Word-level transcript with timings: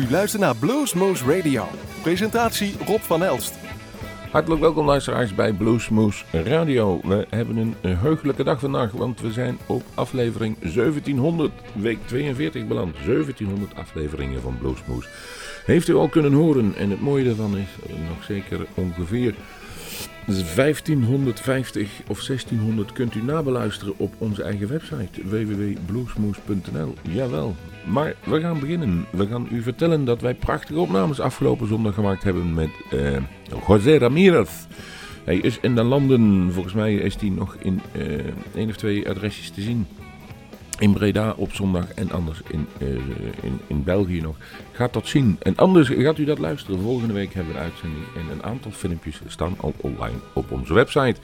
U 0.00 0.10
luistert 0.10 0.42
naar 0.42 0.56
Bluesmoose 0.56 1.36
Radio. 1.36 1.64
Presentatie 2.02 2.74
Rob 2.86 3.00
van 3.00 3.22
Elst. 3.22 3.54
Hartelijk 4.30 4.60
welkom 4.60 4.86
luisteraars 4.86 5.34
bij 5.34 5.52
Bluesmoose 5.52 6.24
Radio. 6.32 7.00
We 7.02 7.26
hebben 7.30 7.56
een 7.56 7.96
heugelijke 7.96 8.44
dag 8.44 8.60
vandaag, 8.60 8.90
want 8.90 9.20
we 9.20 9.32
zijn 9.32 9.58
op 9.66 9.82
aflevering 9.94 10.56
1700, 10.58 11.52
week 11.72 11.98
42 12.06 12.66
beland. 12.66 12.94
1700 12.94 13.74
afleveringen 13.76 14.40
van 14.40 14.58
Bluesmoose. 14.58 15.08
Heeft 15.64 15.88
u 15.88 15.94
al 15.94 16.08
kunnen 16.08 16.32
horen 16.32 16.74
en 16.76 16.90
het 16.90 17.00
mooie 17.00 17.24
daarvan 17.24 17.56
is 17.56 17.68
nog 18.08 18.24
zeker 18.24 18.66
ongeveer 18.74 19.34
1550 20.26 22.02
of 22.06 22.22
1600 22.22 22.92
kunt 22.92 23.14
u 23.14 23.22
nabeluisteren 23.22 23.94
op 23.96 24.14
onze 24.18 24.42
eigen 24.42 24.68
website 24.68 25.28
www.bluesmoose.nl. 25.28 26.94
Jawel, 27.02 27.54
maar 27.84 28.14
we 28.24 28.40
gaan 28.40 28.60
beginnen. 28.60 29.06
We 29.12 29.26
gaan 29.26 29.48
u 29.50 29.62
vertellen 29.62 30.04
dat 30.04 30.20
wij 30.20 30.34
prachtige 30.34 30.78
opnames 30.78 31.20
afgelopen 31.20 31.68
zondag 31.68 31.94
gemaakt 31.94 32.22
hebben 32.22 32.54
met 32.54 32.70
uh, 32.92 33.16
José 33.66 33.98
Ramirez. 33.98 34.50
Hij 35.24 35.36
is 35.36 35.58
in 35.60 35.74
de 35.74 35.82
landen, 35.82 36.52
volgens 36.52 36.74
mij 36.74 36.94
is 36.94 37.16
hij 37.16 37.28
nog 37.28 37.56
in 37.58 37.80
uh, 37.96 38.18
één 38.54 38.68
of 38.68 38.76
twee 38.76 39.08
adresjes 39.08 39.50
te 39.50 39.60
zien 39.60 39.86
in 40.80 40.92
Breda 40.92 41.34
op 41.36 41.52
zondag 41.52 41.92
en 41.94 42.10
anders 42.10 42.40
in, 42.48 42.66
uh, 42.82 42.88
in, 43.42 43.60
in 43.66 43.84
België 43.84 44.20
nog. 44.20 44.36
Gaat 44.72 44.92
dat 44.92 45.06
zien. 45.06 45.36
En 45.42 45.56
anders 45.56 45.88
gaat 45.88 46.18
u 46.18 46.24
dat 46.24 46.38
luisteren. 46.38 46.80
Volgende 46.80 47.14
week 47.14 47.34
hebben 47.34 47.52
we 47.52 47.58
een 47.58 47.64
uitzending 47.64 48.04
en 48.16 48.22
een 48.32 48.42
aantal 48.42 48.70
filmpjes 48.70 49.20
staan 49.26 49.54
al 49.60 49.74
online 49.76 50.18
op 50.32 50.50
onze 50.50 50.74
website. 50.74 51.20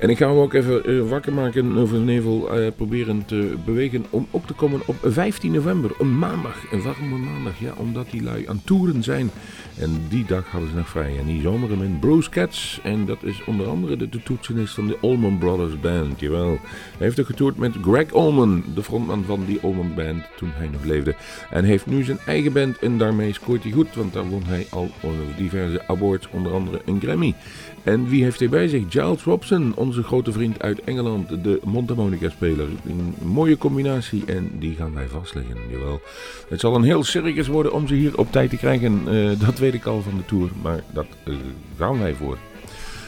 En 0.00 0.10
ik 0.10 0.16
ga 0.16 0.28
hem 0.28 0.36
ook 0.36 0.52
even 0.52 0.90
uh, 0.90 1.08
wakker 1.08 1.32
maken 1.32 1.76
over 1.76 1.94
de 1.98 2.04
nevel, 2.04 2.60
uh, 2.60 2.66
proberen 2.76 3.24
te 3.24 3.54
bewegen 3.64 4.04
om 4.10 4.26
op 4.30 4.46
te 4.46 4.52
komen 4.52 4.80
op 4.86 4.96
15 5.02 5.52
november, 5.52 5.90
een 5.98 6.18
maandag. 6.18 6.72
Een 6.72 6.82
warme 6.82 7.16
maandag, 7.16 7.58
ja, 7.58 7.72
omdat 7.76 8.10
die 8.10 8.22
lui 8.22 8.48
aan 8.48 8.62
toeren 8.64 9.02
zijn. 9.02 9.30
En 9.78 10.06
die 10.08 10.24
dag 10.24 10.50
hadden 10.50 10.70
ze 10.70 10.76
nog 10.76 10.88
vrij. 10.88 11.18
En 11.18 11.26
die 11.26 11.42
zomeren 11.42 11.78
met 11.78 12.00
Bruce 12.00 12.30
Cats. 12.30 12.80
En 12.82 13.04
dat 13.06 13.22
is 13.22 13.44
onder 13.44 13.66
andere 13.66 13.96
de, 13.96 14.08
de 14.08 14.22
toetsenist 14.22 14.74
van 14.74 14.86
de 14.86 14.98
Allman 15.00 15.38
Brothers 15.38 15.80
Band. 15.80 16.20
Jawel. 16.20 16.58
Hij 16.70 17.06
heeft 17.06 17.20
ook 17.20 17.26
getoerd 17.26 17.56
met 17.58 17.74
Greg 17.82 18.12
Allman, 18.12 18.64
frontman 18.84 19.24
van 19.24 19.44
die 19.46 19.58
Allman 19.62 19.94
Band 19.94 20.24
toen 20.36 20.50
hij 20.52 20.68
nog 20.72 20.84
leefde. 20.84 21.14
En 21.50 21.64
heeft 21.64 21.86
nu 21.86 22.04
zijn 22.04 22.18
eigen 22.26 22.52
band 22.52 22.78
en 22.78 22.98
daarmee 22.98 23.32
scoort 23.32 23.62
hij 23.62 23.72
goed. 23.72 23.94
Want 23.94 24.12
daar 24.12 24.28
won 24.28 24.42
hij 24.44 24.66
al 24.70 24.90
diverse 25.36 25.82
awards, 25.86 26.28
onder 26.30 26.52
andere 26.52 26.80
een 26.84 27.00
Grammy. 27.00 27.34
En 27.82 28.08
wie 28.08 28.22
heeft 28.22 28.38
hij 28.38 28.48
bij 28.48 28.68
zich? 28.68 28.82
Giles 28.88 29.22
Robson, 29.22 29.72
onze 29.74 30.02
grote 30.02 30.32
vriend 30.32 30.62
uit 30.62 30.80
Engeland, 30.80 31.44
de 31.44 31.60
mondharmonica-speler. 31.64 32.68
Een 32.86 33.14
mooie 33.22 33.58
combinatie 33.58 34.24
en 34.26 34.50
die 34.58 34.74
gaan 34.74 34.94
wij 34.94 35.06
vastleggen, 35.06 35.56
jawel. 35.70 36.00
Het 36.48 36.60
zal 36.60 36.74
een 36.74 36.82
heel 36.82 37.04
circus 37.04 37.46
worden 37.46 37.72
om 37.72 37.86
ze 37.86 37.94
hier 37.94 38.18
op 38.18 38.32
tijd 38.32 38.50
te 38.50 38.56
krijgen, 38.56 39.02
uh, 39.08 39.30
dat 39.38 39.58
weet 39.58 39.74
ik 39.74 39.84
al 39.84 40.02
van 40.02 40.16
de 40.16 40.24
tour, 40.24 40.50
maar 40.62 40.82
dat 40.92 41.06
uh, 41.24 41.34
gaan 41.78 41.98
wij 41.98 42.14
voor. 42.14 42.38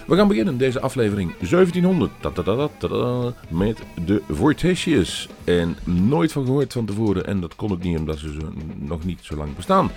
We 0.07 0.17
gaan 0.17 0.29
beginnen 0.29 0.59
deze 0.59 0.81
aflevering 0.81 1.33
1700 1.39 2.11
ta 2.21 2.31
-ta 2.31 2.69
-ta 2.79 3.35
met 3.49 3.79
de 4.05 4.23
Vorticius. 4.29 5.29
En 5.45 5.77
nooit 5.85 6.33
van 6.33 6.45
gehoord 6.45 6.73
van 6.73 6.85
tevoren 6.85 7.27
en 7.27 7.41
dat 7.41 7.55
kon 7.57 7.73
ik 7.73 7.83
niet 7.83 7.99
omdat 7.99 8.19
ze 8.19 8.37
nog 8.79 9.05
niet 9.05 9.19
zo 9.23 9.37
lang 9.37 9.57
bestaan. 9.57 9.91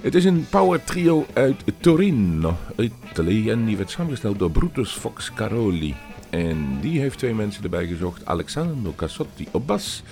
Het 0.00 0.14
is 0.14 0.24
een 0.24 0.46
power 0.50 0.84
trio 0.84 1.26
uit 1.32 1.56
Torino, 1.80 2.56
Italië 2.76 3.50
en 3.50 3.64
die 3.64 3.76
werd 3.76 3.90
samengesteld 3.90 4.38
door 4.38 4.50
Brutus 4.50 4.92
Fox 4.92 5.32
Caroli. 5.34 5.94
En 6.30 6.80
die 6.80 7.00
heeft 7.00 7.18
twee 7.18 7.34
mensen 7.34 7.62
erbij 7.62 7.86
gezocht. 7.86 8.26
Alexandro 8.26 8.92
Cassotti 8.96 9.46
op 9.50 9.66
bas 9.66 10.02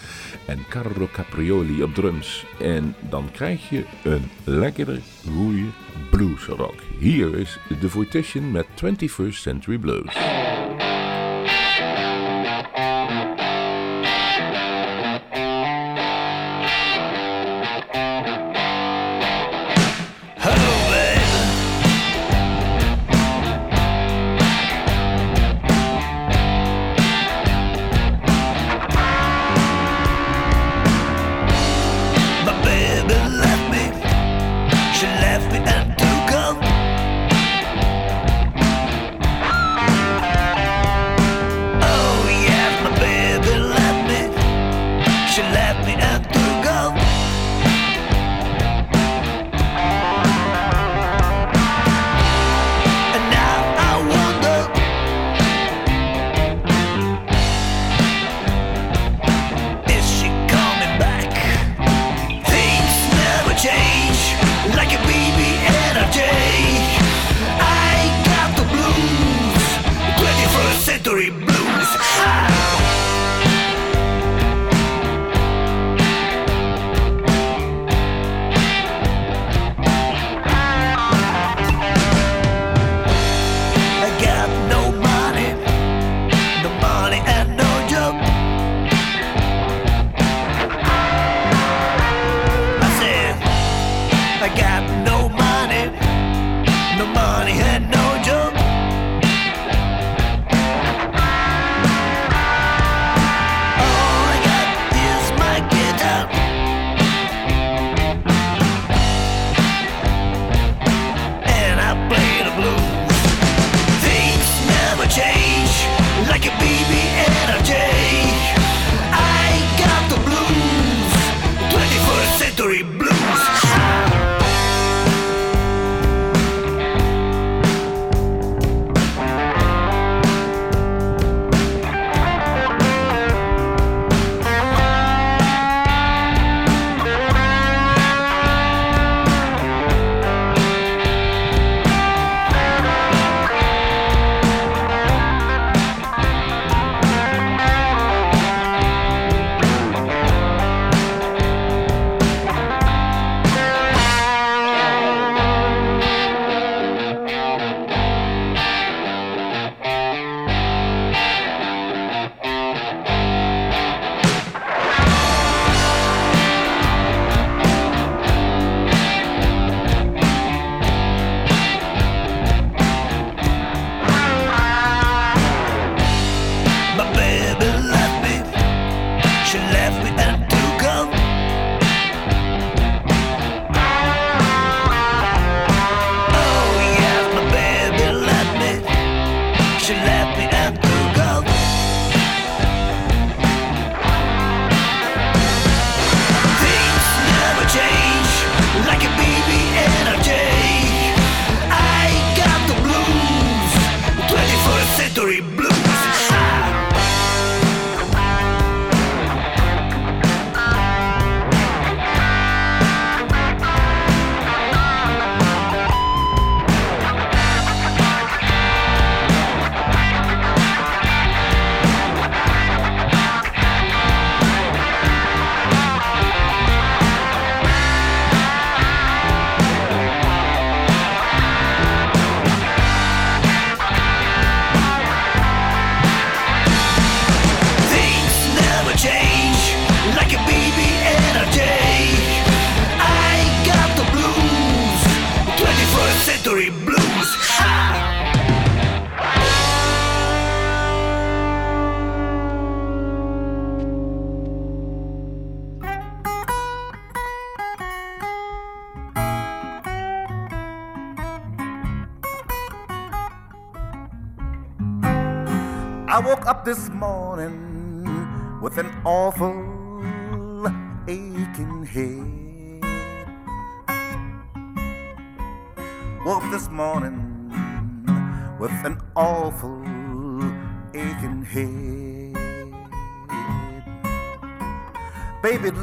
en 0.47 0.59
Carlo 0.69 1.09
Caprioli 1.13 1.83
op 1.83 1.95
drums. 1.95 2.47
En 2.61 2.95
dan 3.11 3.31
krijg 3.33 3.69
je 3.69 3.85
een 4.05 4.31
lekkere, 4.45 4.99
goede 5.37 5.67
bluesrock. 6.11 6.75
Hier 6.99 7.35
is 7.35 7.59
The 7.81 7.89
Fortition 7.89 8.51
met 8.51 8.67
21st 8.85 9.29
Century 9.29 9.79
Blues. 9.79 10.17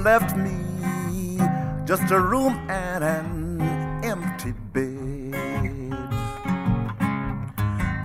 Left 0.05 0.37
me 0.37 1.39
just 1.83 2.11
a 2.11 2.19
room 2.19 2.53
and 2.69 3.03
an 3.03 4.03
empty 4.05 4.53
bed. 4.71 5.33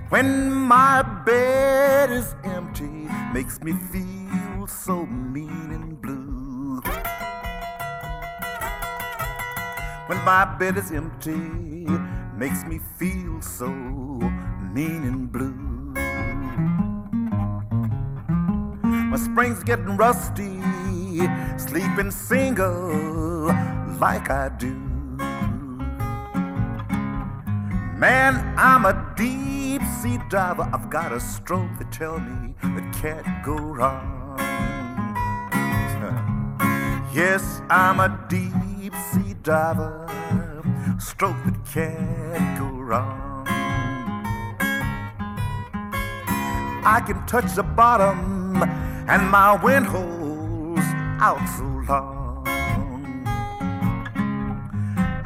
When 0.09 0.51
my 0.51 1.03
bed 1.03 2.09
is 2.09 2.33
empty, 2.43 3.07
makes 3.35 3.61
me 3.61 3.73
feel 3.91 4.65
so 4.65 5.05
mean 5.05 5.69
and 5.77 6.01
blue. 6.01 6.81
When 10.07 10.17
my 10.25 10.45
bed 10.57 10.77
is 10.77 10.91
empty, 10.91 11.85
makes 12.35 12.65
me 12.65 12.79
feel 12.97 13.43
so 13.43 13.67
mean 13.67 15.03
and 15.03 15.31
blue. 15.31 15.93
My 19.11 19.17
spring's 19.17 19.63
getting 19.63 19.97
rusty, 19.97 20.57
sleeping 21.57 22.11
single 22.11 23.47
like 23.99 24.29
I 24.29 24.49
do. 24.57 24.73
Man, 27.97 28.53
I'm 28.57 28.85
a 28.85 29.13
deep 29.15 29.81
sea 30.01 30.19
diver. 30.29 30.69
I've 30.73 30.89
got 30.89 31.11
a 31.11 31.19
stroke 31.19 31.69
that 31.77 31.91
tell 31.91 32.19
me 32.19 32.55
it 32.63 32.93
can't 32.93 33.43
go 33.43 33.55
wrong. 33.55 34.37
yes, 37.13 37.61
I'm 37.69 37.99
a 37.99 38.09
deep 38.29 38.93
sea 39.11 39.35
diver. 39.43 40.07
Stroke 40.99 41.35
that 41.45 41.65
can't 41.65 42.59
go 42.59 42.69
wrong. 42.69 43.45
I 46.83 46.99
can 47.05 47.23
touch 47.27 47.53
the 47.55 47.63
bottom 47.63 48.63
and 49.07 49.29
my 49.29 49.53
wind 49.63 49.85
holds 49.85 50.20
out 51.21 51.47
so 51.49 51.63
long. 51.87 52.43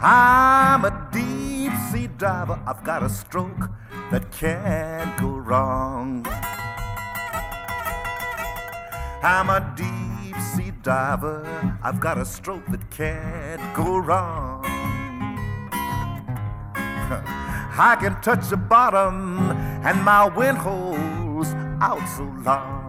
I'm 0.02 0.84
a 0.84 1.10
deep 1.14 1.72
sea 1.90 2.08
diver. 2.18 2.60
I've 2.68 2.84
got 2.84 3.02
a 3.02 3.10
stroke 3.10 3.70
that 4.12 4.30
can't 4.30 5.18
go 5.18 5.30
wrong. 5.30 6.26
I'm 9.24 9.50
a 9.50 9.74
deep 9.78 10.38
sea 10.42 10.74
diver. 10.84 11.80
I've 11.82 12.02
got 12.02 12.18
a 12.18 12.26
stroke 12.26 12.66
that 12.68 12.92
can't 12.92 13.62
go 13.74 13.98
wrong. 13.98 14.66
I 17.78 17.98
can 18.02 18.22
touch 18.22 18.50
the 18.50 18.58
bottom 18.58 19.52
and 19.86 20.04
my 20.04 20.28
wind 20.28 20.58
holds 20.58 21.54
out 21.80 22.06
so 22.18 22.24
long. 22.44 22.85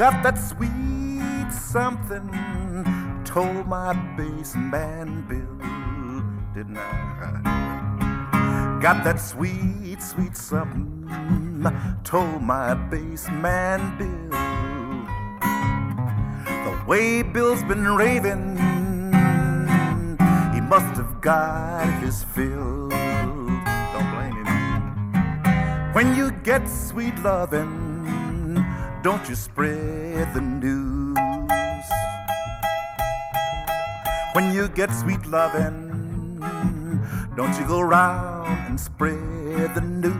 Got 0.00 0.22
that 0.22 0.38
sweet 0.38 1.52
something, 1.52 2.30
told 3.22 3.66
my 3.66 3.92
bass 4.16 4.56
man 4.56 5.20
Bill, 5.28 5.58
didn't 6.54 6.78
I? 6.78 8.78
Got 8.80 9.04
that 9.04 9.20
sweet, 9.20 10.00
sweet 10.00 10.38
something, 10.38 11.06
told 12.02 12.40
my 12.40 12.72
bass 12.72 13.28
man 13.28 13.98
Bill. 13.98 14.30
The 16.64 16.82
way 16.86 17.20
Bill's 17.20 17.62
been 17.64 17.86
raving, 17.86 18.56
he 20.54 20.62
must 20.62 20.96
have 20.96 21.20
got 21.20 21.84
his 22.02 22.24
fill. 22.24 22.88
Don't 22.88 24.10
blame 24.14 24.46
him. 24.46 25.92
When 25.92 26.16
you 26.16 26.30
get 26.42 26.66
sweet 26.66 27.18
loving, 27.18 27.89
don't 29.02 29.26
you 29.30 29.34
spread 29.34 30.34
the 30.34 30.40
news. 30.40 31.16
When 34.34 34.52
you 34.52 34.68
get 34.68 34.92
sweet 34.92 35.24
loving, 35.26 36.38
don't 37.34 37.58
you 37.58 37.66
go 37.66 37.80
round 37.80 38.68
and 38.68 38.78
spread 38.78 39.74
the 39.74 39.80
news. 39.80 40.14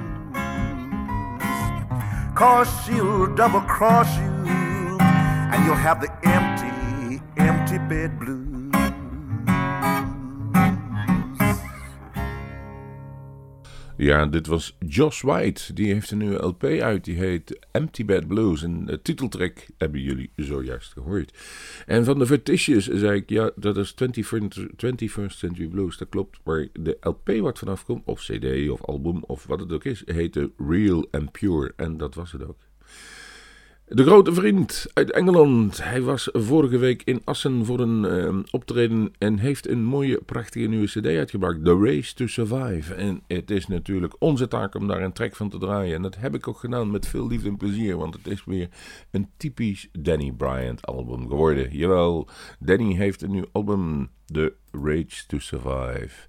Cause 2.34 2.68
she'll 2.84 3.26
double 3.34 3.60
cross 3.60 4.08
you, 4.16 4.96
and 5.00 5.64
you'll 5.66 5.74
have 5.74 6.00
the 6.00 6.10
empty, 6.26 7.22
empty 7.36 7.78
bed 7.78 8.18
blues. 8.18 8.49
Ja, 14.00 14.26
dit 14.26 14.46
was 14.46 14.76
Josh 14.86 15.22
White. 15.22 15.72
Die 15.72 15.92
heeft 15.92 16.10
een 16.10 16.18
nieuwe 16.18 16.46
LP 16.46 16.64
uit. 16.64 17.04
Die 17.04 17.16
heet 17.16 17.58
Empty 17.70 18.04
Bed 18.04 18.28
Blues. 18.28 18.62
En 18.62 18.84
de 18.84 19.02
titeltrack 19.02 19.66
hebben 19.78 20.00
jullie 20.00 20.30
zojuist 20.36 20.92
gehoord. 20.92 21.38
En 21.86 22.04
van 22.04 22.18
de 22.18 22.26
Fictitious 22.26 22.86
zei 22.86 23.16
ik, 23.16 23.30
ja, 23.30 23.50
dat 23.56 23.76
is 23.76 23.94
21st 23.94 25.26
Century 25.26 25.68
Blues. 25.68 25.96
Dat 25.96 26.08
klopt. 26.08 26.40
Maar 26.44 26.68
de 26.72 26.96
LP 27.00 27.28
wat 27.40 27.58
vanaf 27.58 27.84
komt, 27.84 28.02
of 28.04 28.20
CD 28.20 28.70
of 28.70 28.84
album 28.84 29.22
of 29.22 29.46
wat 29.46 29.60
het 29.60 29.72
ook 29.72 29.84
is, 29.84 30.02
heette 30.04 30.50
Real 30.56 31.08
and 31.10 31.32
Pure. 31.32 31.72
En 31.76 31.96
dat 31.96 32.14
was 32.14 32.32
het 32.32 32.46
ook. 32.46 32.69
De 33.92 34.04
grote 34.04 34.34
vriend 34.34 34.86
uit 34.94 35.10
Engeland. 35.10 35.84
Hij 35.84 36.02
was 36.02 36.28
vorige 36.32 36.78
week 36.78 37.02
in 37.04 37.20
Assen 37.24 37.64
voor 37.64 37.80
een 37.80 38.04
uh, 38.04 38.38
optreden 38.50 39.12
en 39.18 39.38
heeft 39.38 39.68
een 39.68 39.84
mooie, 39.84 40.20
prachtige 40.26 40.66
nieuwe 40.66 40.86
CD 40.86 41.06
uitgebracht. 41.06 41.64
The 41.64 41.78
Race 41.82 42.14
to 42.14 42.26
Survive. 42.26 42.94
En 42.94 43.22
het 43.26 43.50
is 43.50 43.66
natuurlijk 43.66 44.14
onze 44.18 44.48
taak 44.48 44.74
om 44.74 44.86
daar 44.86 45.02
een 45.02 45.12
track 45.12 45.36
van 45.36 45.48
te 45.48 45.58
draaien. 45.58 45.94
En 45.94 46.02
dat 46.02 46.16
heb 46.16 46.34
ik 46.34 46.48
ook 46.48 46.58
gedaan 46.58 46.90
met 46.90 47.06
veel 47.06 47.26
liefde 47.26 47.48
en 47.48 47.56
plezier, 47.56 47.96
want 47.96 48.14
het 48.14 48.26
is 48.26 48.44
weer 48.44 48.68
een 49.10 49.28
typisch 49.36 49.88
Danny 49.92 50.32
Bryant 50.32 50.86
album 50.86 51.28
geworden. 51.28 51.76
Jawel, 51.76 52.28
Danny 52.58 52.94
heeft 52.94 53.22
een 53.22 53.30
nieuw 53.30 53.48
album, 53.52 54.10
The 54.26 54.54
Rage 54.72 55.26
to 55.26 55.38
Survive. 55.38 56.28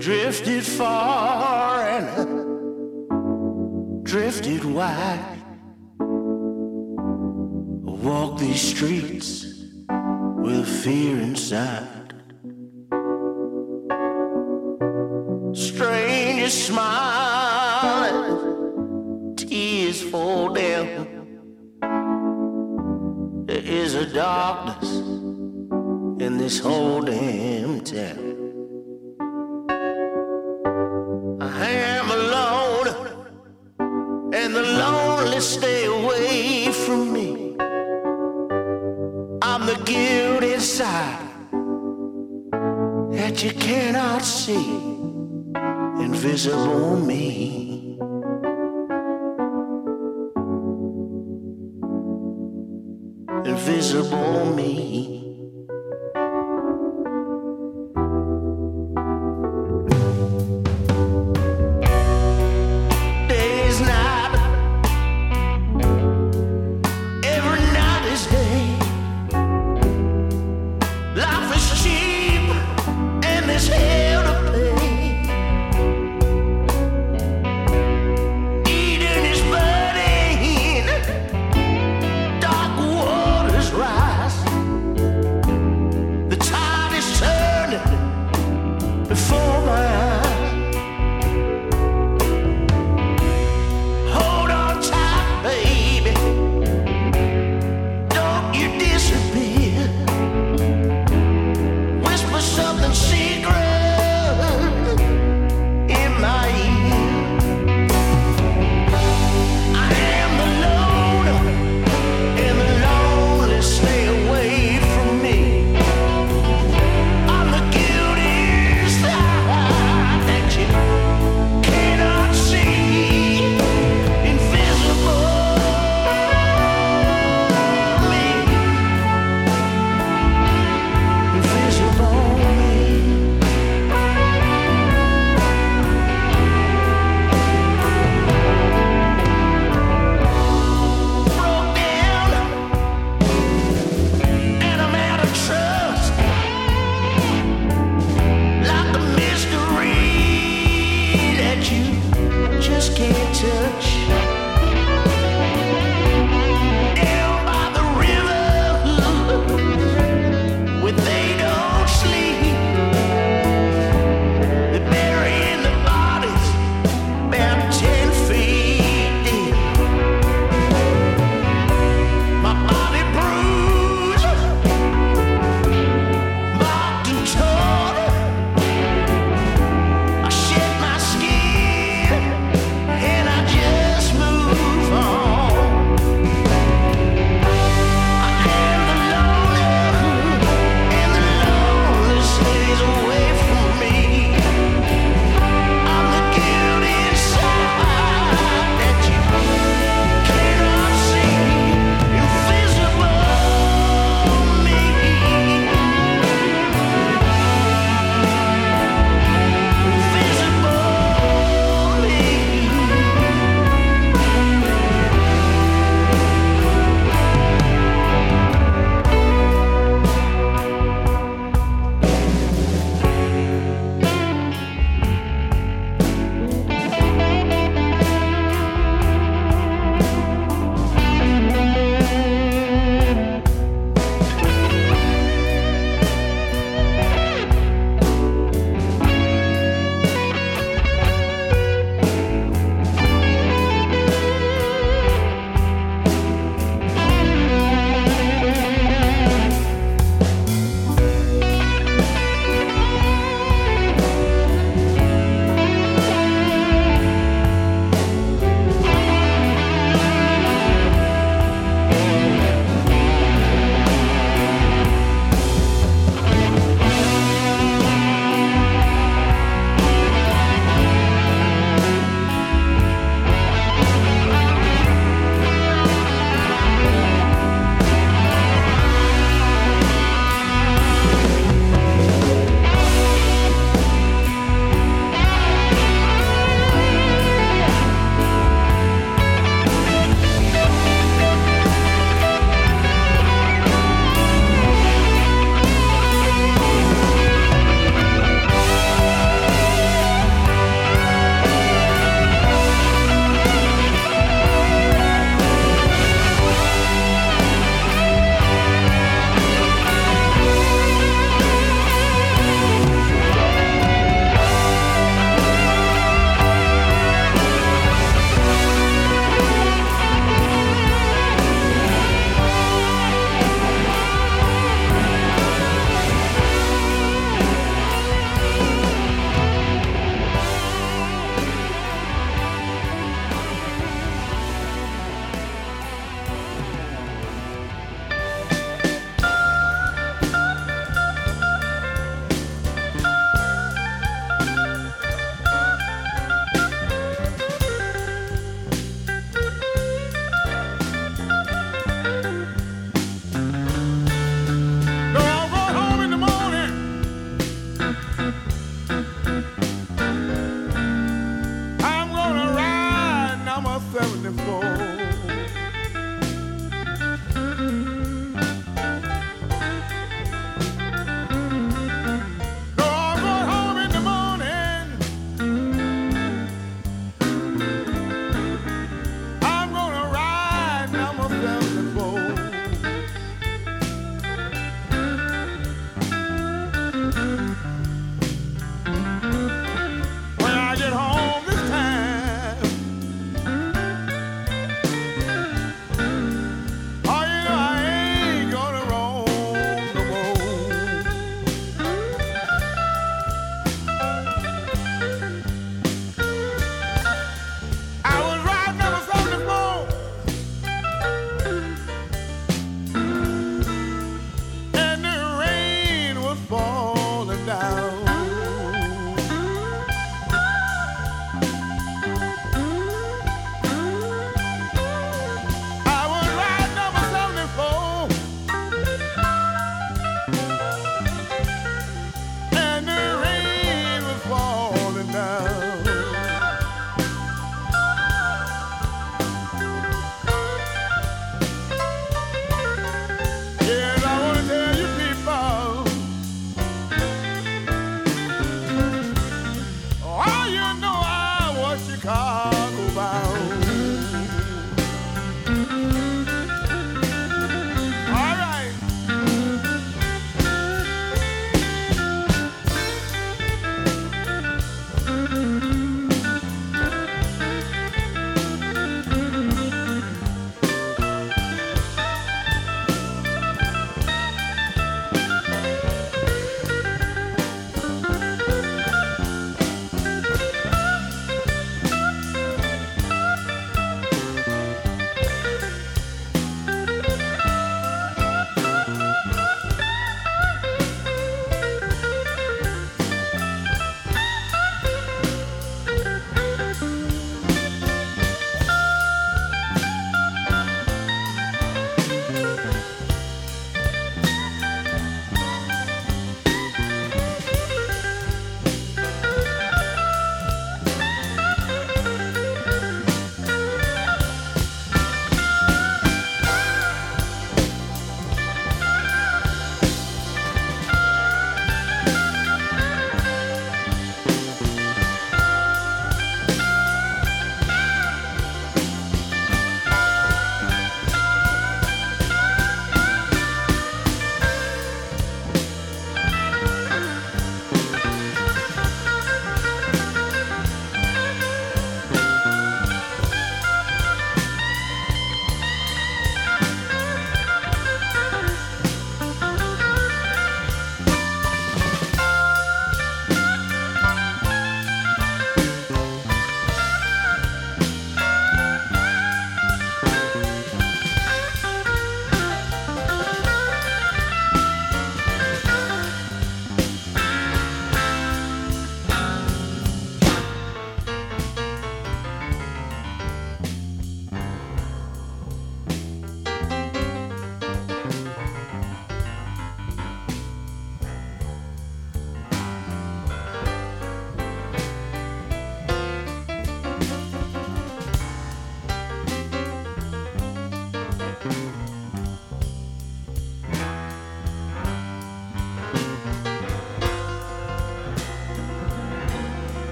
drifted 0.00 0.64
far 0.64 1.86
and 1.86 2.08
drifted 4.02 4.64
wide. 4.64 5.36
Walk 8.02 8.38
these 8.38 8.62
streets 8.62 9.44
with 10.38 10.66
fear 10.82 11.20
inside. 11.20 12.14
Strangers 15.52 16.54
smile, 16.54 18.14
tears 19.36 20.00
fall 20.00 20.54
down. 20.54 21.08
There 23.44 23.62
is 23.62 23.94
a 23.96 24.06
darkness 24.06 24.90
in 26.24 26.38
this 26.38 26.58
whole 26.58 27.02
damn 27.02 27.80
town. 27.82 28.39
Invisible 46.46 46.96
me. 46.96 47.29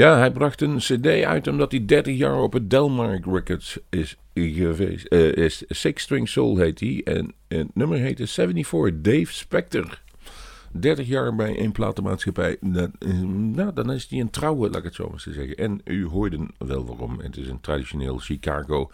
Ja, 0.00 0.18
hij 0.18 0.30
bracht 0.30 0.60
een 0.60 0.76
cd 0.76 1.06
uit 1.06 1.46
omdat 1.46 1.70
hij 1.70 1.84
30 1.84 2.16
jaar 2.16 2.42
op 2.42 2.52
het 2.52 2.70
Delmark 2.70 3.26
Records 3.26 3.78
is 3.90 4.16
geweest. 4.34 5.06
Eh, 5.06 5.32
is 5.32 5.64
Six 5.68 6.02
String 6.02 6.28
Soul 6.28 6.56
heet 6.56 6.80
hij. 6.80 7.00
En 7.04 7.34
het 7.48 7.74
nummer 7.74 7.98
heette 7.98 8.26
74 8.26 9.00
Dave 9.00 9.32
Spector. 9.32 10.02
30 10.72 11.06
jaar 11.06 11.34
bij 11.34 11.60
een 11.60 11.72
platenmaatschappij. 11.72 12.56
Nou, 12.60 13.72
dan 13.72 13.92
is 13.92 14.06
hij 14.08 14.20
een 14.20 14.30
trouwe, 14.30 14.68
laat 14.68 14.78
ik 14.78 14.84
het 14.84 14.94
zo 14.94 15.04
maar 15.04 15.12
eens 15.12 15.36
zeggen. 15.36 15.56
En 15.56 15.80
u 15.84 16.06
hoorde 16.06 16.48
wel 16.58 16.86
waarom. 16.86 17.20
Het 17.20 17.36
is 17.36 17.48
een 17.48 17.60
traditioneel 17.60 18.18
Chicago 18.18 18.90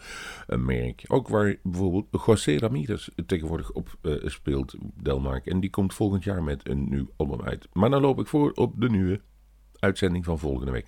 eh. 0.47 0.89
Ook 1.07 1.27
waar 1.27 1.55
bijvoorbeeld 1.63 2.05
José 2.25 2.57
Ramirez 2.57 3.09
tegenwoordig 3.25 3.71
op 3.71 3.97
eh, 4.01 4.13
speelt, 4.25 4.75
Delmark. 5.01 5.45
En 5.45 5.59
die 5.59 5.69
komt 5.69 5.93
volgend 5.93 6.23
jaar 6.23 6.43
met 6.43 6.69
een 6.69 6.89
nieuw 6.89 7.09
album 7.15 7.41
uit. 7.41 7.67
Maar 7.73 7.89
dan 7.89 8.01
loop 8.01 8.19
ik 8.19 8.27
voor 8.27 8.51
op 8.51 8.73
de 8.81 8.89
nieuwe 8.89 9.21
uitzending 9.79 10.25
van 10.25 10.39
volgende 10.39 10.71
week. 10.71 10.85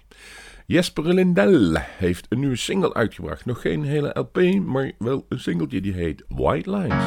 Jesper 0.66 1.14
Lindell 1.14 1.84
heeft 1.98 2.26
een 2.30 2.40
nieuwe 2.40 2.56
single 2.56 2.94
uitgebracht. 2.94 3.46
Nog 3.46 3.62
geen 3.62 3.84
hele 3.84 4.20
LP, 4.20 4.60
maar 4.66 4.92
wel 4.98 5.26
een 5.30 5.40
singeltje 5.40 5.82
die 5.82 5.94
heet 5.94 6.24
White 6.28 6.72
Lines. 6.72 7.04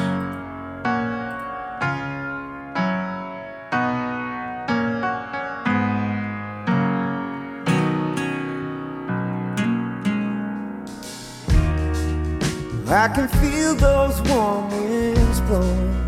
I 12.95 13.07
can 13.07 13.27
feel 13.27 13.75
those 13.75 14.21
warm 14.21 14.69
winds 14.69 15.39
blowing 15.41 16.05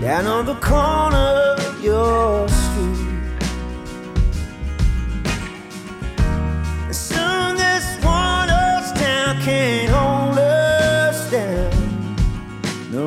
down 0.00 0.26
on 0.26 0.46
the 0.46 0.54
corner 0.56 1.51
your 1.92 2.48
street. 2.48 3.42
And 6.88 6.96
soon 6.96 7.56
this 7.56 7.86
one 8.02 8.48
us 8.48 8.92
town 8.98 9.32
can't 9.42 9.90
hold 9.96 10.38
us 10.38 11.30
down 11.30 11.70
no 12.96 13.06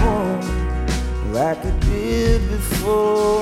more 0.00 1.32
like 1.32 1.64
it 1.64 1.78
did 1.80 2.40
before. 2.50 3.33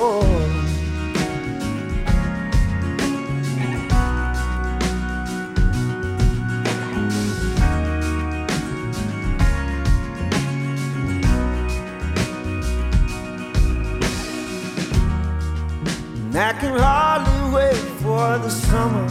Can 16.63 16.79
hardly 16.79 17.55
wait 17.55 17.83
for 18.01 18.37
the 18.37 18.49
summer. 18.49 19.07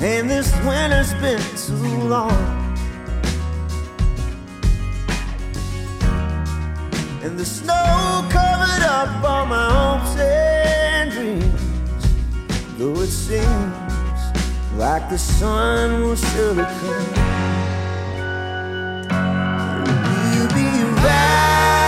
And 0.00 0.28
this 0.28 0.50
winter's 0.64 1.14
been 1.22 1.44
too 1.66 2.08
long. 2.14 2.40
And 7.22 7.38
the 7.38 7.44
snow 7.44 8.26
covered 8.28 8.84
up 8.98 9.22
all 9.22 9.46
my 9.46 9.66
hopes 9.76 10.18
and 10.18 11.12
dreams. 11.12 12.02
Though 12.76 13.02
it 13.02 13.12
seems 13.26 14.20
like 14.76 15.08
the 15.08 15.18
sun 15.18 16.02
will 16.02 16.16
surely 16.16 16.64
come. 16.80 17.06
We'll 20.32 20.48
be 20.58 20.70
riding 21.04 21.79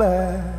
on 0.00 0.55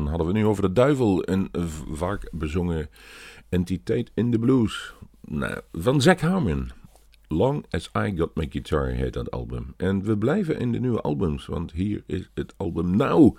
dan 0.00 0.08
hadden 0.08 0.26
we 0.26 0.32
nu 0.32 0.46
over 0.46 0.62
de 0.62 0.72
duivel, 0.72 1.28
een 1.28 1.48
vaak 1.92 2.28
bezongen 2.32 2.88
entiteit 3.48 4.10
in 4.14 4.30
de 4.30 4.38
blues. 4.38 4.94
Nou, 5.20 5.60
van 5.72 6.00
Zack 6.00 6.20
Harmon. 6.20 6.70
Long 7.28 7.64
as 7.70 7.90
I 7.96 8.16
Got 8.16 8.34
My 8.34 8.46
Guitar 8.50 8.86
heet 8.86 9.12
dat 9.12 9.30
album. 9.30 9.74
En 9.76 10.02
we 10.02 10.18
blijven 10.18 10.58
in 10.58 10.72
de 10.72 10.80
nieuwe 10.80 11.00
albums, 11.00 11.46
want 11.46 11.72
hier 11.72 12.02
is 12.06 12.30
het 12.34 12.54
album 12.56 12.96
Now 12.96 13.36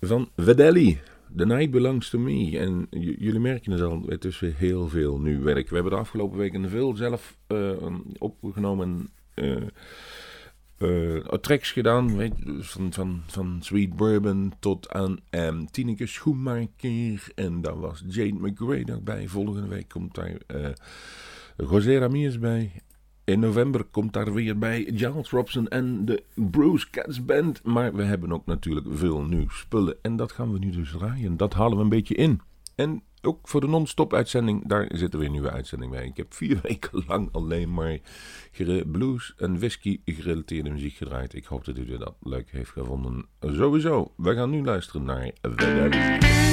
van 0.00 0.28
Vedelli. 0.36 1.00
The 1.36 1.46
Night 1.46 1.70
Belongs 1.70 2.10
to 2.10 2.18
Me. 2.18 2.58
En 2.58 2.86
jullie 2.90 3.40
merken 3.40 3.72
het 3.72 3.82
al, 3.82 4.02
het 4.06 4.24
is 4.24 4.40
weer 4.40 4.54
heel 4.56 4.88
veel 4.88 5.20
nu 5.20 5.38
werk. 5.40 5.68
We 5.68 5.74
hebben 5.74 5.92
de 5.92 5.98
afgelopen 5.98 6.38
weken 6.38 6.68
veel 6.68 6.96
zelf 6.96 7.36
eh, 7.46 7.70
opgenomen. 8.18 9.08
eh 9.34 9.56
eh, 10.82 11.38
tracks 11.38 11.72
gedaan, 11.72 12.16
weet, 12.16 12.44
dus 12.44 12.70
van, 12.70 12.92
van, 12.92 13.22
van 13.26 13.58
Sweet 13.60 13.96
Bourbon 13.96 14.52
tot 14.58 14.90
aan 14.90 15.18
ehm 15.30 15.64
Tineke 15.64 16.06
Schoenmaker. 16.06 17.32
En 17.34 17.60
daar 17.60 17.80
was 17.80 18.04
Jade 18.06 18.48
McRae 18.48 18.84
nog 18.84 19.02
bij. 19.02 19.28
Volgende 19.28 19.68
week 19.68 19.88
komt 19.88 20.14
daar 20.14 20.36
eh 20.46 20.70
José 21.56 21.98
Ramirez 21.98 22.38
bij. 22.38 22.72
In 23.24 23.40
november 23.40 23.84
komt 23.84 24.12
daar 24.12 24.32
weer 24.32 24.58
bij 24.58 24.90
Giles 24.94 25.30
Robson 25.30 25.68
en 25.68 26.04
de 26.04 26.22
Bruce 26.34 26.90
Cats 26.90 27.24
Band. 27.24 27.62
Maar 27.64 27.94
we 27.94 28.02
hebben 28.02 28.32
ook 28.32 28.46
natuurlijk 28.46 28.86
veel 28.90 29.22
nieuw 29.22 29.48
spullen. 29.48 29.96
En 30.02 30.16
dat 30.16 30.32
gaan 30.32 30.52
we 30.52 30.58
nu 30.58 30.70
dus 30.70 30.90
draaien. 30.90 31.36
Dat 31.36 31.54
halen 31.54 31.76
we 31.76 31.82
een 31.82 31.88
beetje 31.88 32.14
in. 32.14 32.40
En 32.74 33.02
ook 33.22 33.48
voor 33.48 33.60
de 33.60 33.68
non-stop 33.68 34.14
uitzending, 34.14 34.68
daar 34.68 34.88
zit 34.94 35.12
er 35.12 35.18
weer 35.18 35.26
een 35.26 35.32
nieuwe 35.32 35.50
uitzending 35.50 35.90
bij. 35.90 36.06
Ik 36.06 36.16
heb 36.16 36.34
vier 36.34 36.60
weken 36.68 37.04
lang 37.06 37.28
alleen 37.32 37.74
maar 37.74 37.98
blues 38.86 39.34
en 39.36 39.58
whisky 39.58 40.00
gerelateerde 40.04 40.70
muziek 40.70 40.94
gedraaid. 40.94 41.34
Ik 41.34 41.44
hoop 41.44 41.64
dat 41.64 41.78
u 41.78 41.98
dat 41.98 42.14
leuk 42.20 42.50
heeft 42.50 42.70
gevonden. 42.70 43.26
Sowieso, 43.40 44.12
we 44.16 44.34
gaan 44.34 44.50
nu 44.50 44.64
luisteren 44.64 45.04
naar 45.04 45.30
Vedel. 45.42 46.51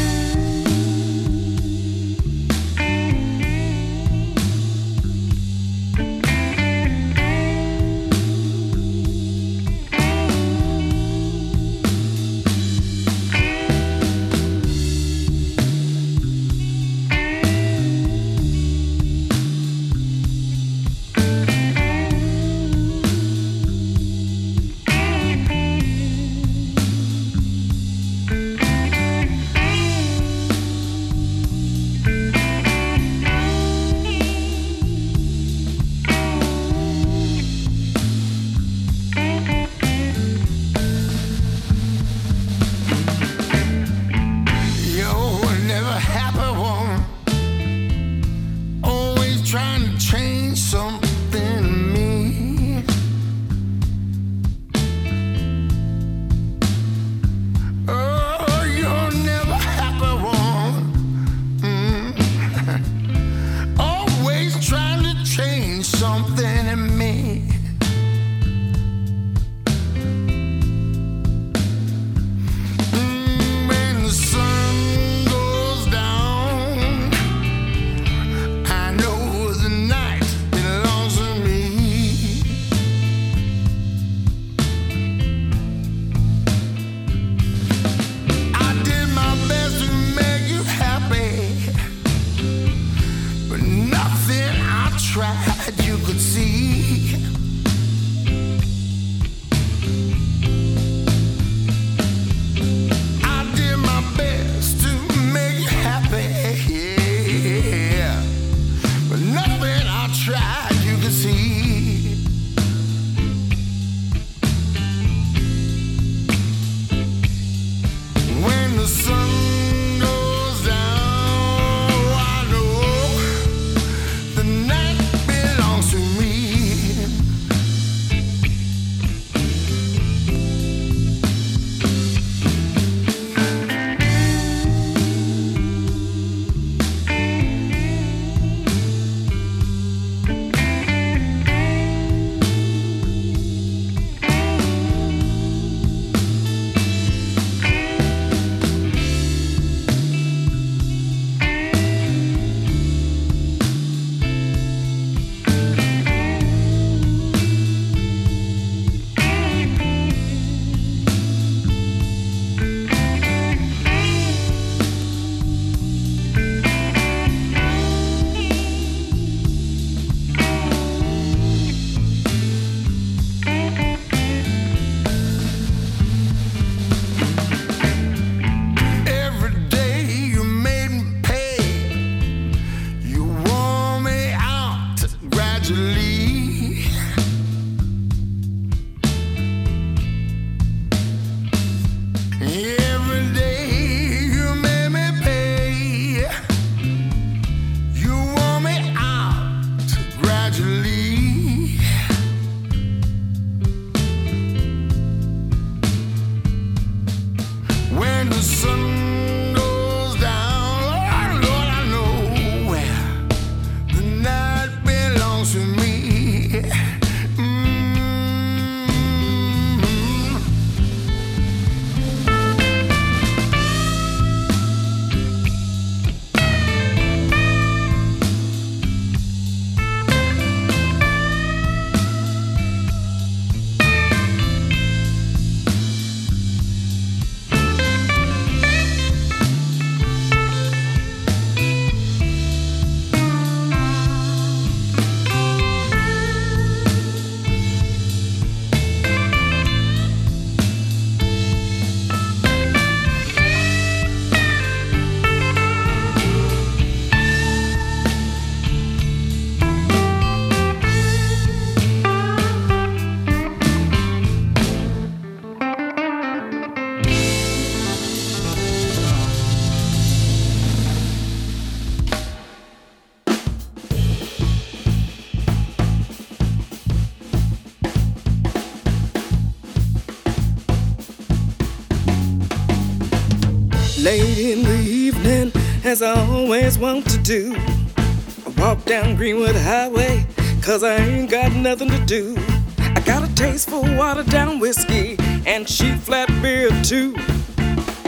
I 286.01 286.13
always 286.29 286.77
want 286.77 287.09
to 287.09 287.17
do, 287.17 287.55
I 287.57 288.49
walk 288.57 288.85
down 288.85 289.15
Greenwood 289.15 289.55
Highway, 289.55 290.25
cause 290.61 290.83
I 290.83 290.95
ain't 290.95 291.29
got 291.29 291.51
nothing 291.51 291.89
to 291.89 292.05
do. 292.05 292.37
I 292.77 293.01
got 293.01 293.27
a 293.27 293.35
taste 293.35 293.69
for 293.69 293.81
watered 293.97 294.29
down 294.29 294.59
whiskey 294.59 295.17
and 295.45 295.67
cheap 295.67 295.97
flat 295.99 296.27
beer 296.41 296.69
too. 296.83 297.15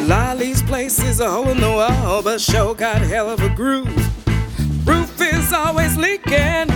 Lolly's 0.02 0.62
place 0.64 1.00
is 1.00 1.20
a 1.20 1.30
hole 1.30 1.50
in 1.50 1.60
the 1.60 1.70
wall, 1.70 2.22
but 2.22 2.40
sure 2.40 2.76
got 2.76 3.02
hell 3.02 3.30
of 3.30 3.42
a 3.42 3.50
groove. 3.50 3.88
Roof 4.88 5.20
is 5.20 5.52
always 5.52 5.98
leaking, 5.98 6.68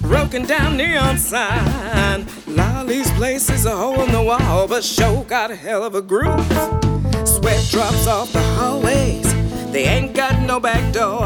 broken 0.00 0.44
down 0.44 0.76
neon 0.76 1.18
sign. 1.18 2.26
Lolly's 2.46 3.10
place 3.12 3.50
is 3.50 3.66
a 3.66 3.76
hole 3.76 4.00
in 4.02 4.12
the 4.12 4.22
wall, 4.22 4.66
but 4.66 4.82
sure 4.82 5.24
got 5.24 5.50
a 5.50 5.56
hell 5.56 5.84
of 5.84 5.94
a 5.94 6.02
groove. 6.02 6.46
Sweat 7.26 7.64
drops 7.70 8.06
off 8.06 8.32
the 8.32 8.42
hallways, 8.56 9.33
they 9.74 9.86
ain't 9.86 10.14
got 10.14 10.40
no 10.40 10.60
back 10.60 10.92
door. 10.92 11.18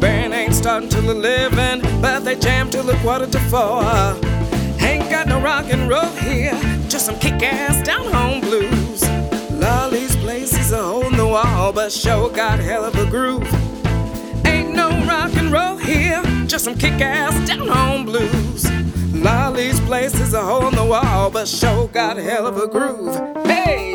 Band 0.00 0.32
ain't 0.32 0.54
starting 0.54 0.88
till 0.88 1.10
11, 1.10 1.80
but 2.00 2.20
they 2.20 2.36
jam 2.36 2.70
till 2.70 2.88
a 2.88 2.96
quarter 2.98 3.26
to 3.26 3.40
four. 3.50 3.82
Ain't 4.80 5.10
got 5.10 5.26
no 5.26 5.40
rock 5.40 5.66
and 5.72 5.88
roll 5.88 6.12
here, 6.22 6.56
just 6.88 7.06
some 7.06 7.18
kick 7.18 7.42
ass 7.42 7.84
down 7.84 8.06
home 8.12 8.40
blues. 8.40 9.02
Lolly's 9.50 10.14
place 10.16 10.56
is 10.56 10.70
a 10.70 10.80
hole 10.80 11.04
in 11.06 11.16
the 11.16 11.26
wall, 11.26 11.72
but 11.72 11.90
sure 11.90 12.30
got 12.30 12.60
hell 12.60 12.84
of 12.84 12.94
a 12.94 13.06
groove. 13.06 13.52
Ain't 14.46 14.72
no 14.72 14.88
rock 15.04 15.34
and 15.34 15.50
roll 15.50 15.76
here, 15.76 16.22
just 16.46 16.64
some 16.64 16.76
kick 16.76 17.00
ass 17.00 17.34
down 17.48 17.66
home 17.66 18.04
blues. 18.04 18.70
Lolly's 19.12 19.80
place 19.80 20.14
is 20.20 20.34
a 20.34 20.40
hole 20.40 20.68
in 20.68 20.76
the 20.76 20.84
wall, 20.84 21.30
but 21.30 21.48
sure 21.48 21.88
got 21.88 22.16
hell 22.16 22.46
of 22.46 22.56
a 22.58 22.68
groove. 22.68 23.16
Hey! 23.44 23.89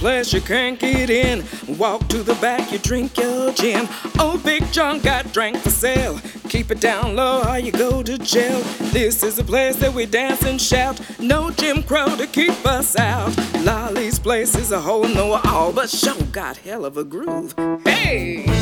Place 0.00 0.32
you 0.32 0.40
can't 0.40 0.78
get 0.78 1.10
in. 1.10 1.44
Walk 1.76 2.08
to 2.08 2.22
the 2.22 2.34
back, 2.36 2.72
you 2.72 2.78
drink 2.78 3.18
your 3.18 3.52
gin. 3.52 3.86
Old 4.18 4.42
Big 4.42 4.64
John 4.72 4.98
got 5.00 5.30
drank 5.32 5.58
for 5.58 5.68
sale. 5.68 6.18
Keep 6.48 6.70
it 6.70 6.80
down 6.80 7.14
low 7.14 7.42
or 7.46 7.58
you 7.58 7.70
go 7.70 8.02
to 8.02 8.16
jail. 8.16 8.60
This 8.92 9.22
is 9.22 9.38
a 9.38 9.44
place 9.44 9.76
that 9.76 9.92
we 9.92 10.06
dance 10.06 10.42
and 10.42 10.60
shout. 10.60 10.98
No 11.20 11.50
Jim 11.50 11.82
Crow 11.82 12.16
to 12.16 12.26
keep 12.26 12.66
us 12.66 12.98
out. 12.98 13.36
Lolly's 13.62 14.18
place 14.18 14.56
is 14.56 14.72
a 14.72 14.80
hole 14.80 15.04
in 15.04 15.14
the 15.14 15.26
wall, 15.26 15.70
but 15.70 15.90
show 15.90 16.18
got 16.32 16.56
hell 16.56 16.86
of 16.86 16.96
a 16.96 17.04
groove. 17.04 17.54
Hey! 17.84 18.59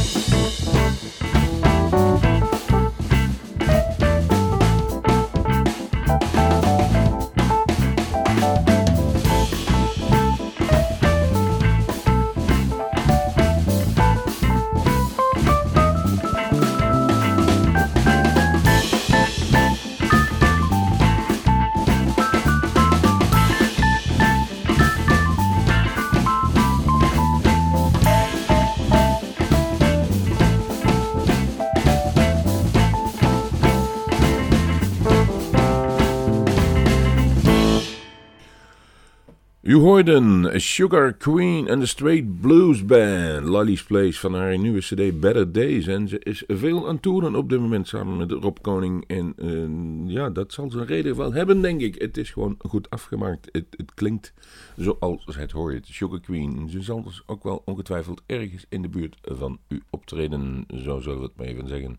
U 39.69 39.75
hoorden 39.75 40.61
Sugar 40.61 41.13
Queen 41.13 41.69
en 41.69 41.79
de 41.79 41.87
Straight 41.87 42.41
Blues 42.41 42.85
Band, 42.85 43.45
Lolly's 43.45 43.83
Place 43.83 44.21
van 44.21 44.35
haar 44.35 44.59
nieuwe 44.59 44.81
cd 44.81 45.21
Better 45.21 45.53
Days. 45.53 45.87
En 45.87 46.09
ze 46.09 46.19
is 46.19 46.45
veel 46.47 46.89
aan 46.89 47.01
toeren 47.01 47.35
op 47.35 47.49
dit 47.49 47.61
moment 47.61 47.89
samen 47.89 48.17
met 48.17 48.31
Rob 48.31 48.57
Koning. 48.61 49.05
En 49.07 49.33
eh, 49.37 50.15
ja, 50.15 50.31
dat 50.31 50.53
zal 50.53 50.71
zijn 50.71 50.87
reden 50.87 51.17
wel 51.17 51.33
hebben, 51.33 51.61
denk 51.61 51.81
ik. 51.81 52.01
Het 52.01 52.17
is 52.17 52.31
gewoon 52.31 52.55
goed 52.59 52.91
afgemaakt. 52.91 53.49
Het, 53.53 53.65
het 53.71 53.95
klinkt 53.95 54.33
zoals 54.77 55.25
het 55.27 55.51
hoort. 55.51 55.87
Sugar 55.87 56.21
Queen. 56.21 56.69
Ze 56.71 56.83
zal 56.83 57.03
dus 57.03 57.23
ook 57.27 57.43
wel 57.43 57.63
ongetwijfeld 57.65 58.23
ergens 58.27 58.65
in 58.69 58.83
de 58.83 58.89
buurt 58.89 59.17
van 59.23 59.59
u 59.69 59.83
optreden. 59.91 60.67
Zo 60.69 61.01
zullen 61.01 61.19
we 61.19 61.25
het 61.25 61.37
maar 61.37 61.47
even 61.47 61.69
zeggen. 61.69 61.99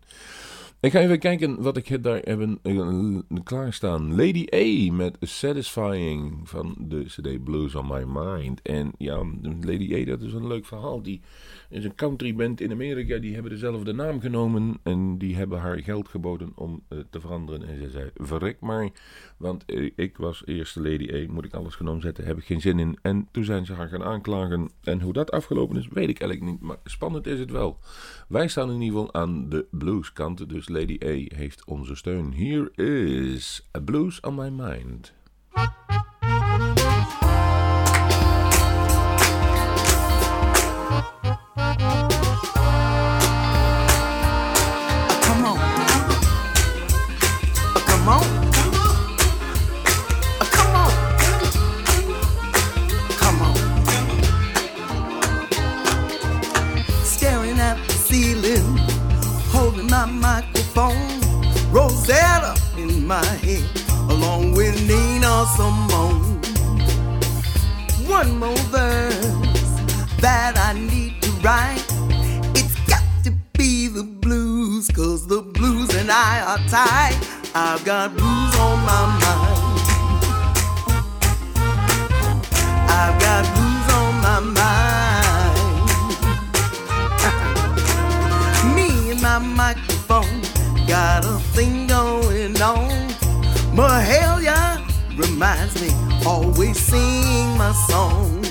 Ik 0.80 0.92
ga 0.92 1.00
even 1.00 1.18
kijken 1.18 1.62
wat 1.62 1.76
ik 1.76 2.02
daar 2.02 2.20
hebben 2.24 2.58
uh, 2.62 3.18
klaarstaan. 3.44 4.14
Lady 4.14 4.46
A 4.54 4.92
met 4.92 5.16
Satisfying 5.20 6.48
van 6.48 6.74
de 6.78 7.04
CD 7.04 7.44
Blues 7.44 7.74
on 7.74 7.86
My 7.86 8.04
Mind. 8.06 8.62
En 8.62 8.92
ja, 8.98 9.24
Lady 9.42 9.94
A, 9.94 10.04
dat 10.04 10.22
is 10.22 10.32
een 10.32 10.46
leuk 10.46 10.66
verhaal. 10.66 11.02
Die 11.02 11.20
is 11.70 11.84
een 11.84 11.94
country 11.94 12.34
band 12.34 12.60
in 12.60 12.72
Amerika. 12.72 13.18
Die 13.18 13.32
hebben 13.34 13.50
dezelfde 13.50 13.92
naam 13.92 14.20
genomen. 14.20 14.78
En 14.82 15.18
die 15.18 15.36
hebben 15.36 15.58
haar 15.58 15.78
geld 15.78 16.08
geboden 16.08 16.52
om 16.54 16.82
uh, 16.88 16.98
te 17.10 17.20
veranderen. 17.20 17.68
En 17.68 17.78
ze 17.78 17.90
zei: 17.90 18.10
Verrek 18.14 18.60
maar. 18.60 18.90
Want 19.36 19.64
ik 19.96 20.16
was 20.16 20.42
eerste 20.44 20.82
Lady 20.82 21.14
A. 21.14 21.32
Moet 21.32 21.44
ik 21.44 21.54
alles 21.54 21.74
genomen 21.74 22.02
zetten? 22.02 22.24
Heb 22.24 22.38
ik 22.38 22.44
geen 22.44 22.60
zin 22.60 22.78
in. 22.78 22.98
En 23.02 23.28
toen 23.30 23.44
zijn 23.44 23.66
ze 23.66 23.72
haar 23.72 23.88
gaan 23.88 24.04
aanklagen. 24.04 24.70
En 24.82 25.00
hoe 25.00 25.12
dat 25.12 25.30
afgelopen 25.30 25.76
is, 25.76 25.88
weet 25.88 26.08
ik 26.08 26.20
eigenlijk 26.20 26.52
niet. 26.52 26.60
Maar 26.60 26.78
spannend 26.84 27.26
is 27.26 27.38
het 27.38 27.50
wel. 27.50 27.78
Wij 28.28 28.48
staan 28.48 28.70
in 28.70 28.80
ieder 28.80 28.98
geval 28.98 29.14
aan 29.14 29.48
de 29.48 29.66
blueskant. 29.70 30.48
Dus 30.48 30.68
Lady 30.70 30.98
A 31.04 31.36
heeft 31.36 31.64
onze 31.64 31.94
steun. 31.94 32.32
Hier 32.32 32.78
is 32.78 33.68
A 33.76 33.80
Blues 33.80 34.20
on 34.20 34.34
My 34.34 34.48
Mind. 34.48 35.12
One 68.20 68.36
more 68.38 68.64
verse 68.68 69.32
that 70.20 70.52
I 70.58 70.74
need 70.74 71.22
to 71.22 71.30
write. 71.40 71.86
It's 72.54 72.76
got 72.86 73.02
to 73.24 73.30
be 73.56 73.88
the 73.88 74.02
blues, 74.02 74.88
cause 74.88 75.26
the 75.26 75.40
blues 75.40 75.88
and 75.94 76.10
I 76.10 76.42
are 76.42 76.58
tied. 76.68 77.16
I've 77.54 77.82
got 77.82 78.14
blues 78.14 78.54
on 78.66 78.78
my 78.84 79.06
mind. 79.24 79.80
I've 83.00 83.18
got 83.24 83.42
blues 83.56 83.88
on 84.00 84.20
my 84.28 84.40
mind. 84.60 85.56
Me 88.76 89.12
and 89.12 89.22
my 89.22 89.38
microphone 89.38 90.42
got 90.86 91.24
a 91.24 91.38
thing 91.54 91.86
going 91.86 92.60
on. 92.60 92.90
Mahalia 93.72 94.78
reminds 95.16 95.80
me, 95.80 95.88
always 96.26 96.78
sing 96.78 97.56
my 97.56 97.72
song. 97.88 98.42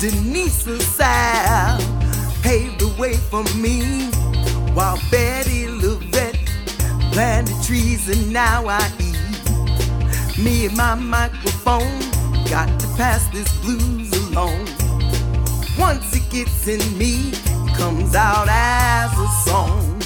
Denise 0.00 0.66
LaSalle 0.66 1.80
paved 2.42 2.80
the 2.80 2.94
way 2.98 3.14
for 3.14 3.44
me. 3.56 4.10
while 4.74 4.96
Bettye 5.10 5.68
LaVette 5.80 6.44
planted 7.12 7.62
trees 7.62 8.08
and 8.08 8.32
now 8.32 8.66
I 8.66 8.90
eat. 8.98 9.14
Me 10.36 10.66
and 10.66 10.76
my 10.76 10.94
microphone 10.94 12.00
got 12.50 12.68
to 12.80 12.86
pass 12.96 13.28
this 13.28 13.48
blues 13.62 14.12
along. 14.28 14.66
Once 15.78 16.14
it 16.14 16.28
gets 16.30 16.66
in 16.66 16.82
me, 16.98 17.30
it 17.30 17.76
comes 17.76 18.14
out 18.14 18.48
as 18.50 19.12
a 19.18 19.28
song. 19.48 19.98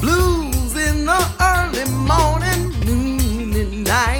Blues 0.00 0.76
in 0.76 1.06
the 1.06 1.22
early 1.40 1.86
morning, 2.06 2.70
noon 2.86 3.54
and 3.54 3.84
night. 3.84 4.19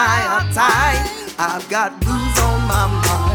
Blues 0.00 0.06
and 0.06 0.08
I 0.08 0.20
are 0.34 0.46
tight. 0.52 1.34
I've 1.38 1.68
got 1.68 2.00
blues 2.00 2.38
on 2.38 2.60
my 2.68 2.86
mind. 3.06 3.29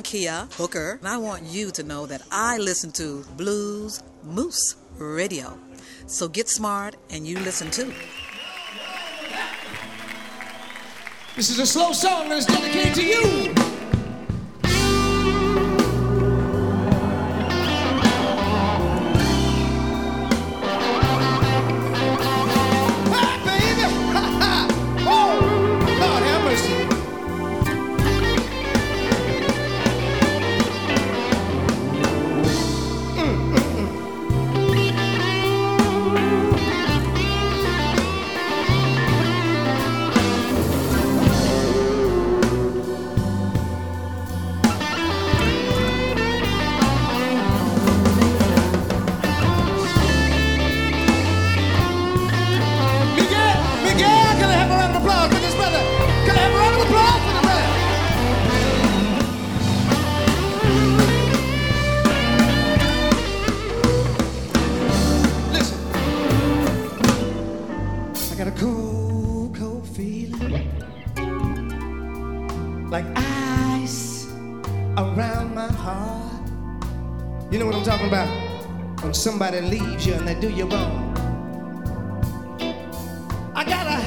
Zakiya 0.00 0.50
Hooker, 0.54 0.96
and 0.98 1.08
I 1.08 1.18
want 1.18 1.42
you 1.42 1.70
to 1.72 1.82
know 1.82 2.06
that 2.06 2.22
I 2.30 2.56
listen 2.56 2.90
to 2.92 3.22
Blues 3.36 4.02
Moose 4.24 4.76
Radio. 4.96 5.58
So 6.06 6.26
get 6.26 6.48
smart 6.48 6.96
and 7.10 7.26
you 7.26 7.38
listen 7.40 7.70
too. 7.70 7.92
This 11.36 11.50
is 11.50 11.58
a 11.58 11.66
slow 11.66 11.92
song 11.92 12.30
that's 12.30 12.46
dedicated 12.46 12.94
to 12.94 13.04
you. 13.04 13.79
Somebody 79.40 79.66
leaves 79.70 80.06
you 80.06 80.12
and 80.12 80.28
they 80.28 80.34
do 80.34 80.50
you 80.50 80.66
wrong. 80.66 81.16
I 83.54 83.64
got 83.64 83.86
a 83.86 84.02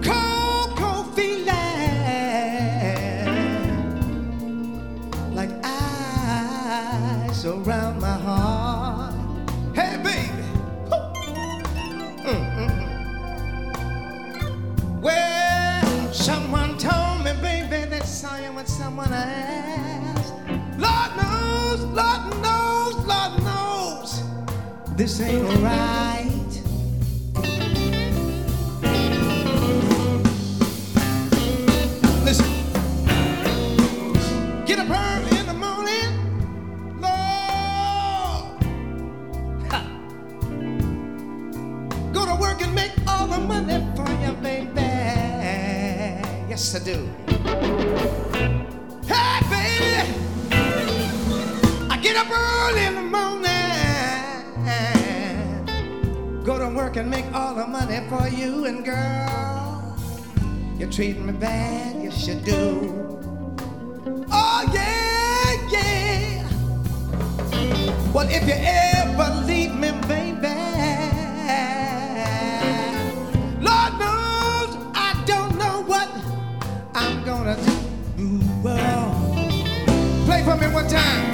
cold, 0.00 0.78
cold 0.78 1.16
feeling 1.16 1.48
like 5.34 5.50
ice 5.64 7.44
around 7.44 8.00
my 8.00 8.16
heart. 8.26 9.14
Hey, 9.74 9.96
baby. 9.96 10.44
Mm, 12.22 12.46
mm, 12.54 12.70
mm. 12.70 13.02
Well, 15.02 16.12
someone 16.12 16.78
told 16.78 17.24
me, 17.24 17.32
baby, 17.42 17.84
they 17.90 18.04
saw 18.04 18.36
you 18.36 18.52
with 18.52 18.68
someone 18.68 19.12
else. 19.12 19.51
This 25.02 25.20
ain't 25.20 25.42
right. 25.64 26.30
Listen. 32.24 32.46
Get 34.64 34.78
up 34.78 34.90
early 34.90 35.38
in 35.40 35.46
the 35.46 35.54
morning. 35.54 36.10
Lord. 37.00 38.62
Ha. 39.72 39.80
Go 42.12 42.24
to 42.24 42.36
work 42.40 42.62
and 42.62 42.72
make 42.72 42.92
all 43.08 43.26
the 43.26 43.38
money 43.38 43.84
for 43.96 44.08
you, 44.24 44.32
baby. 44.34 44.82
Yes, 46.48 46.76
I 46.76 46.78
do. 46.78 47.08
Hey, 49.08 49.40
baby. 49.50 50.14
I 51.90 51.96
get 52.00 52.14
up 52.14 52.30
early 52.30 53.01
and 56.72 56.78
work 56.78 56.96
and 56.96 57.10
make 57.10 57.26
all 57.34 57.54
the 57.54 57.66
money 57.66 58.00
for 58.08 58.28
you. 58.28 58.64
And 58.64 58.82
girl, 58.82 59.98
you're 60.78 60.90
treating 60.90 61.26
me 61.26 61.32
bad, 61.32 62.02
you 62.02 62.10
should 62.10 62.44
do. 62.44 63.20
Oh, 64.30 64.70
yeah, 64.72 65.68
yeah. 65.70 66.48
Well, 68.14 68.26
if 68.30 68.46
you 68.46 68.54
ever 68.56 69.44
leave 69.44 69.74
me, 69.74 69.90
baby. 70.08 70.48
Lord 73.60 73.92
knows 74.00 74.70
I 74.94 75.22
don't 75.26 75.58
know 75.58 75.82
what 75.86 76.08
I'm 76.94 77.22
gonna 77.24 77.56
do. 78.16 78.40
Well, 78.62 79.12
play 80.24 80.42
for 80.42 80.56
me 80.56 80.68
one 80.72 80.88
time. 80.88 81.31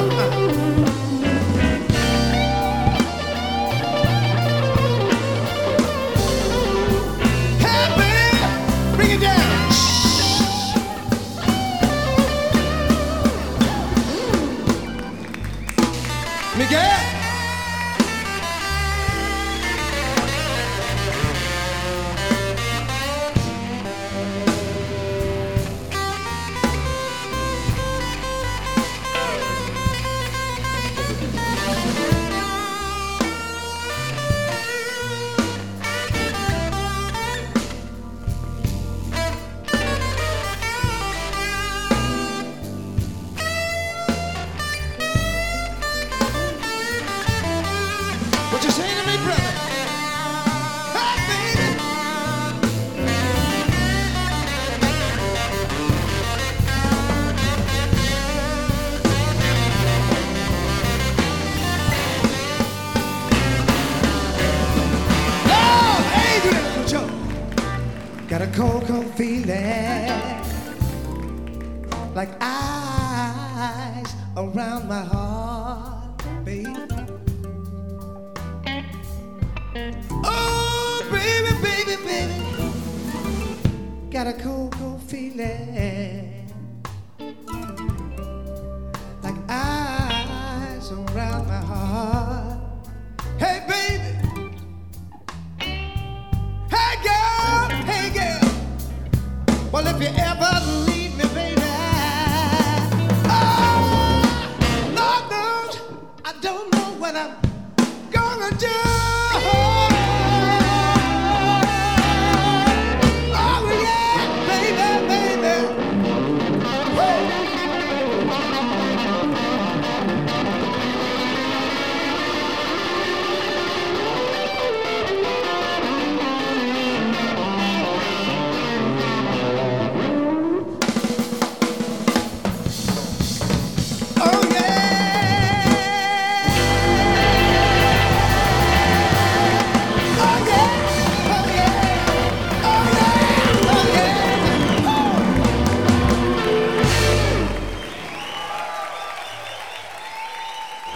ah, 0.00 0.08
ah. 0.12 1.09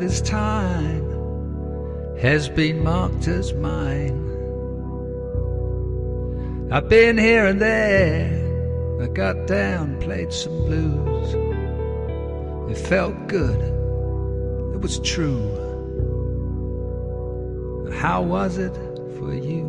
This 0.00 0.22
time 0.22 1.04
has 2.18 2.48
been 2.48 2.82
marked 2.82 3.28
as 3.28 3.52
mine. 3.52 4.28
I've 6.72 6.88
been 6.88 7.18
here 7.18 7.44
and 7.44 7.60
there, 7.60 9.02
I 9.02 9.08
got 9.08 9.46
down, 9.46 10.00
played 10.00 10.32
some 10.32 10.56
blues. 10.64 11.34
It 12.70 12.78
felt 12.78 13.28
good. 13.28 13.60
It 14.74 14.80
was 14.80 15.00
true. 15.00 15.50
How 17.92 18.22
was 18.22 18.56
it 18.56 18.74
for 19.18 19.34
you? 19.34 19.59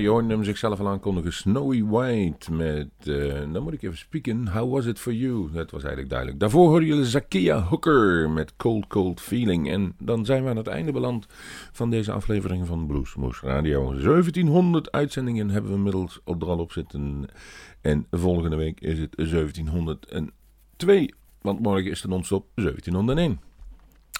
Je 0.00 0.08
hoorde 0.08 0.28
hem 0.28 0.44
zichzelf 0.44 0.80
al 0.80 0.88
aankondigen. 0.88 1.32
Snowy 1.32 1.84
White 1.84 2.52
met, 2.52 2.88
uh, 3.04 3.52
dan 3.52 3.62
moet 3.62 3.72
ik 3.72 3.82
even 3.82 3.96
spieken, 3.96 4.48
How 4.48 4.72
Was 4.72 4.86
It 4.86 4.98
For 4.98 5.12
You? 5.12 5.50
Dat 5.52 5.70
was 5.70 5.80
eigenlijk 5.80 6.10
duidelijk. 6.10 6.40
Daarvoor 6.40 6.68
hoorden 6.68 6.88
jullie 6.88 7.04
Zakia 7.04 7.60
Hooker 7.60 8.30
met 8.30 8.56
Cold 8.56 8.86
Cold 8.86 9.20
Feeling. 9.20 9.70
En 9.70 9.94
dan 9.98 10.24
zijn 10.24 10.44
we 10.44 10.50
aan 10.50 10.56
het 10.56 10.66
einde 10.66 10.92
beland 10.92 11.26
van 11.72 11.90
deze 11.90 12.12
aflevering 12.12 12.66
van 12.66 12.86
Bluesmoes 12.86 13.40
Radio. 13.40 13.92
1700 13.92 14.92
uitzendingen 14.92 15.50
hebben 15.50 15.70
we 15.70 15.76
inmiddels 15.76 16.20
al 16.24 16.36
er 16.38 16.46
al 16.46 16.58
op 16.58 16.72
zitten. 16.72 17.26
En 17.80 18.06
volgende 18.10 18.56
week 18.56 18.80
is 18.80 18.98
het 18.98 19.16
1702, 19.16 21.14
want 21.40 21.60
morgen 21.60 21.90
is 21.90 22.00
de 22.00 22.08
non-stop 22.08 22.46
1701. 22.54 23.38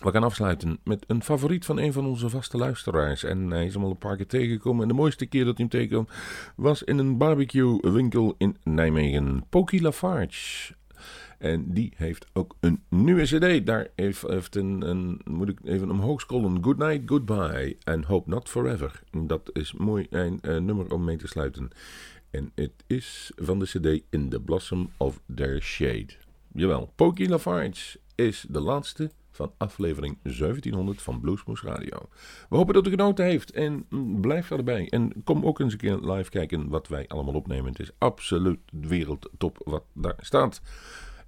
We 0.03 0.11
gaan 0.11 0.25
afsluiten 0.25 0.79
met 0.85 1.05
een 1.07 1.23
favoriet 1.23 1.65
van 1.65 1.79
een 1.79 1.93
van 1.93 2.07
onze 2.07 2.29
vaste 2.29 2.57
luisteraars. 2.57 3.25
En 3.25 3.51
hij 3.51 3.67
is 3.67 3.75
hem 3.75 3.85
al 3.85 3.91
een 3.91 3.99
paar 3.99 4.17
keer 4.17 4.27
tegengekomen. 4.27 4.83
En 4.83 4.89
de 4.89 4.95
mooiste 4.95 5.27
keer 5.27 5.45
dat 5.45 5.57
hij 5.59 5.67
hem 5.69 5.81
tegenkwam 5.81 6.07
was 6.57 6.83
in 6.83 6.99
een 6.99 7.19
barbecue 7.19 7.79
winkel 7.81 8.35
in 8.39 8.57
Nijmegen. 8.63 9.45
Poki 9.49 9.83
Lafarge. 9.83 10.75
En 11.39 11.73
die 11.73 11.93
heeft 11.97 12.27
ook 12.33 12.57
een 12.61 12.83
nieuwe 12.89 13.23
cd. 13.23 13.67
Daar 13.67 13.89
heeft, 13.95 14.23
heeft 14.23 14.57
een, 14.57 14.89
een, 14.89 15.21
moet 15.25 15.49
ik 15.49 15.59
even 15.65 15.91
omhoog 15.91 16.21
scrollen. 16.21 16.65
Good 16.65 16.77
night, 16.79 17.03
goodbye 17.07 17.77
and 17.85 18.05
hope 18.05 18.31
not 18.31 18.49
forever. 18.49 19.03
Dat 19.11 19.51
is 19.53 19.73
mooi 19.73 20.07
een 20.11 20.39
uh, 20.43 20.59
nummer 20.59 20.93
om 20.93 21.05
mee 21.05 21.17
te 21.17 21.27
sluiten. 21.27 21.71
En 22.31 22.53
het 22.55 22.85
is 22.87 23.33
van 23.37 23.59
de 23.59 23.65
cd 23.65 24.05
In 24.11 24.29
the 24.29 24.41
Blossom 24.41 24.91
of 24.97 25.21
Their 25.35 25.63
Shade. 25.63 26.09
Jawel, 26.53 26.93
Poki 26.97 27.29
Lafarge 27.29 27.99
is 28.15 28.47
de 28.49 28.61
laatste 28.61 29.11
van 29.37 29.53
aflevering 29.57 30.19
1700 30.23 31.03
van 31.03 31.21
Bluesmoes 31.21 31.63
Radio. 31.63 31.99
We 32.49 32.57
hopen 32.57 32.75
dat 32.75 32.87
u 32.87 32.91
genoten 32.91 33.25
heeft 33.25 33.51
en 33.51 33.87
blijf 34.21 34.51
erbij. 34.51 34.89
En 34.89 35.23
kom 35.25 35.45
ook 35.45 35.61
eens 35.61 35.73
een 35.73 35.79
keer 35.79 35.97
live 35.97 36.31
kijken 36.31 36.69
wat 36.69 36.89
wij 36.89 37.09
allemaal 37.09 37.35
opnemen. 37.35 37.71
Het 37.71 37.81
is 37.81 37.91
absoluut 37.99 38.61
wereldtop 38.71 39.61
wat 39.65 39.85
daar 39.93 40.19
staat. 40.19 40.63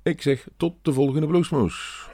Ik 0.02 0.22
zeg 0.22 0.48
tot 0.56 0.74
de 0.82 0.92
volgende 0.92 1.26
Bluesmoes. 1.26 2.08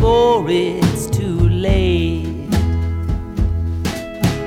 Before 0.00 0.46
it's 0.48 1.08
too 1.08 1.38
late. 1.50 2.24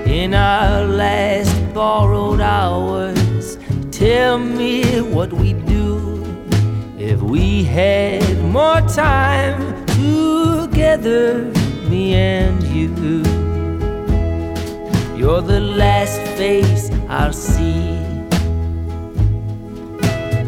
In 0.07 0.33
our 0.33 0.83
last 0.83 1.55
borrowed 1.75 2.41
hours, 2.41 3.59
tell 3.91 4.39
me 4.39 5.01
what 5.01 5.31
we'd 5.31 5.63
do 5.67 6.25
if 6.97 7.21
we 7.21 7.63
had 7.63 8.23
more 8.45 8.81
time 8.81 9.85
together, 9.85 11.43
me 11.87 12.15
and 12.15 12.63
you. 12.63 12.89
You're 15.15 15.41
the 15.41 15.59
last 15.59 16.19
face 16.35 16.89
I'll 17.07 17.31
see, 17.31 17.99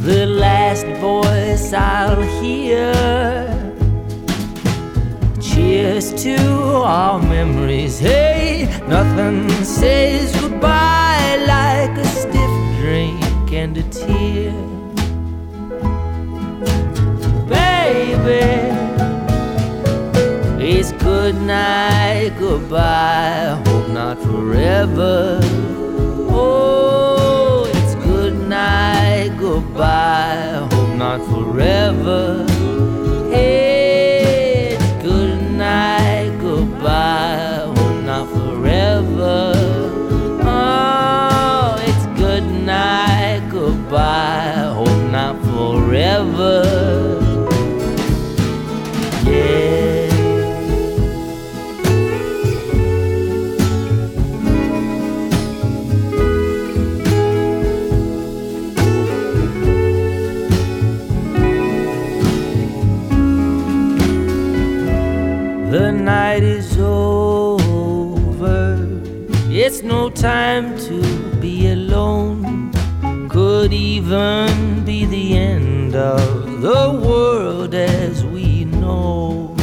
the 0.09 0.25
last 0.25 0.87
voice 0.99 1.73
I'll 1.73 2.23
hear. 2.41 3.54
Cheers 5.55 6.11
to 6.23 6.35
our 6.83 7.17
memories. 7.17 7.97
Hey, 7.97 8.67
nothing 8.89 9.49
says 9.63 10.35
goodbye 10.41 11.37
like 11.47 11.97
a 11.97 12.05
stiff 12.05 12.53
drink 12.77 13.53
and 13.53 13.77
a 13.77 13.83
tear. 13.83 14.51
Baby. 17.47 18.75
It's 20.61 20.91
good 20.91 21.35
night, 21.41 22.33
goodbye, 22.37 23.57
hope 23.65 23.87
not 23.91 24.21
forever. 24.23 25.39
Oh, 26.29 27.65
it's 27.73 27.95
good 28.03 28.35
night, 28.49 29.37
goodbye, 29.39 30.67
hope 30.69 30.97
not 30.97 31.21
forever. 31.29 32.45
Goodbye, 37.15 37.54
time 70.25 70.75
to 70.79 70.99
be 71.39 71.71
alone. 71.71 72.71
Could 73.29 73.71
even 73.71 74.83
be 74.83 75.05
the 75.05 75.37
end 75.37 75.93
of 75.95 76.61
the 76.61 76.99
world 77.07 77.75
as 77.75 78.25
we 78.25 78.65
know. 78.65 79.55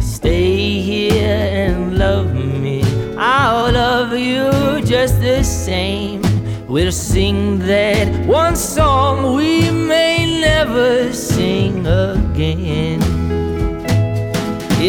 Stay 0.00 0.80
here 0.80 1.44
and 1.62 1.96
love 1.96 2.34
me. 2.34 2.82
I'll 3.16 3.72
love 3.72 4.12
you 4.18 4.50
just 4.84 5.20
the 5.20 5.44
same. 5.44 6.20
We'll 6.66 6.98
sing 7.12 7.60
that 7.70 8.08
one 8.26 8.56
song 8.56 9.36
we 9.36 9.70
may 9.70 10.40
never 10.40 11.12
sing 11.12 11.86
again. 11.86 13.00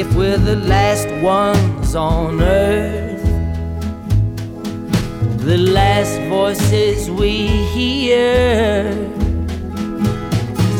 If 0.02 0.08
we're 0.16 0.44
the 0.52 0.56
last 0.56 1.10
ones 1.22 1.94
on 1.94 2.42
earth, 2.42 2.95
the 5.46 5.58
last 5.58 6.20
voices 6.22 7.12
we 7.12 7.46
hear. 7.76 8.92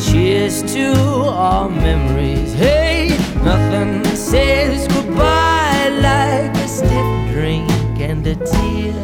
Cheers 0.04 0.64
to 0.74 0.92
our 1.30 1.70
memories. 1.70 2.52
Hey, 2.54 3.10
nothing 3.44 4.04
says 4.16 4.88
goodbye 4.88 5.90
like 6.02 6.56
a 6.58 6.68
stiff 6.68 7.32
drink 7.32 7.70
and 8.00 8.26
a 8.26 8.36
tear. 8.36 8.96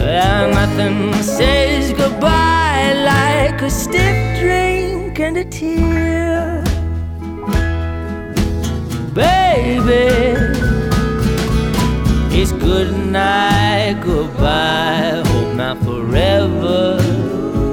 And 0.00 0.52
nothing 0.54 1.12
says 1.22 1.92
goodbye 1.92 2.94
like 2.94 3.60
a 3.60 3.68
stiff 3.68 4.40
drink 4.40 5.20
and 5.20 5.36
a 5.36 5.44
tear 5.44 6.64
baby. 9.12 10.37
Good 12.68 12.92
night, 13.10 13.94
goodbye, 14.04 15.22
hope 15.24 15.54
not 15.54 15.78
forever. 15.78 16.98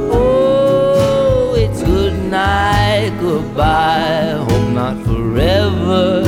Oh, 0.09 1.53
it's 1.57 1.83
good 1.83 2.13
night, 2.31 3.11
goodbye, 3.19 4.37
hope 4.47 4.69
not 4.71 4.95
forever. 5.03 6.23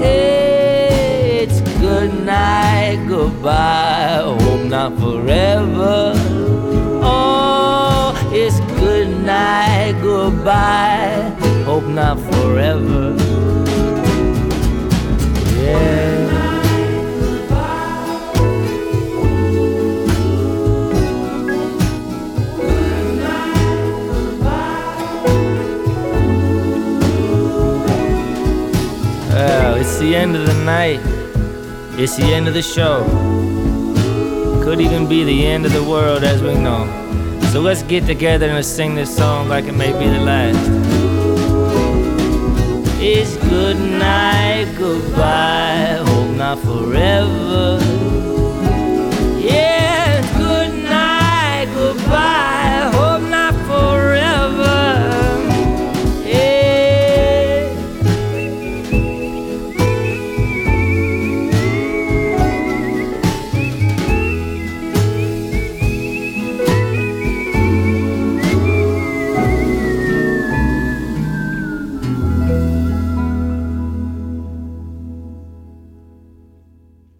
Hey, 0.00 1.44
it's 1.44 1.60
good 1.78 2.12
night, 2.24 3.06
goodbye, 3.06 4.34
hope 4.42 4.64
not 4.64 4.98
forever. 4.98 6.12
Oh, 7.06 8.30
it's 8.32 8.58
good 8.80 9.10
night, 9.24 9.92
goodbye, 10.02 11.30
hope 11.64 11.86
not 11.86 12.18
forever. 12.32 13.14
Yeah. 15.62 16.15
End 30.26 30.34
of 30.34 30.44
the 30.44 30.64
night. 30.64 31.00
It's 32.00 32.16
the 32.16 32.24
end 32.24 32.48
of 32.48 32.54
the 32.54 32.62
show. 32.62 33.04
Could 34.64 34.80
even 34.80 35.08
be 35.08 35.22
the 35.22 35.46
end 35.46 35.64
of 35.64 35.72
the 35.72 35.84
world 35.84 36.24
as 36.24 36.42
we 36.42 36.54
know. 36.54 36.82
So 37.52 37.60
let's 37.60 37.84
get 37.84 38.06
together 38.06 38.46
and 38.46 38.56
let's 38.56 38.66
sing 38.66 38.96
this 38.96 39.14
song 39.16 39.48
like 39.48 39.66
it 39.66 39.74
may 39.74 39.92
be 39.92 40.08
the 40.08 40.18
last. 40.18 40.58
It's 43.00 43.36
good 43.36 43.76
night, 43.76 44.74
goodbye, 44.76 46.02
hope 46.04 46.36
not 46.36 46.58
forever. 46.58 47.95